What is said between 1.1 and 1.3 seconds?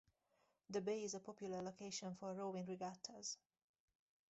a